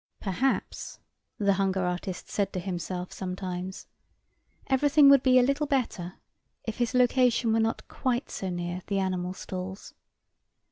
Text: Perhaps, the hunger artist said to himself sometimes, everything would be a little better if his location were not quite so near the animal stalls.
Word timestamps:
Perhaps, 0.19 0.97
the 1.37 1.53
hunger 1.53 1.83
artist 1.83 2.27
said 2.27 2.51
to 2.53 2.59
himself 2.59 3.11
sometimes, 3.13 3.85
everything 4.65 5.09
would 5.11 5.21
be 5.21 5.37
a 5.37 5.43
little 5.43 5.67
better 5.67 6.15
if 6.63 6.77
his 6.79 6.95
location 6.95 7.53
were 7.53 7.59
not 7.59 7.87
quite 7.87 8.31
so 8.31 8.49
near 8.49 8.81
the 8.87 8.97
animal 8.97 9.33
stalls. 9.35 9.93